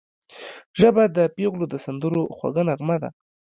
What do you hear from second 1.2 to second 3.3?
پېغلو د سندرو خوږه نغمه ده